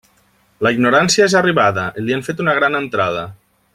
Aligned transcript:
La 0.67 0.71
ignorància 0.77 1.27
és 1.29 1.35
arribada, 1.41 1.85
i 2.03 2.07
li 2.07 2.17
han 2.17 2.25
fet 2.29 2.41
una 2.47 2.57
gran 2.61 2.79
entrada. 2.81 3.29